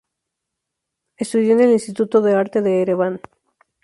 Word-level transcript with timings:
Estudió 1.17 1.53
en 1.53 1.59
el 1.59 1.71
Instituto 1.73 2.21
de 2.23 2.33
Arte 2.33 2.63
de 2.63 2.81
Ereván. 2.81 3.21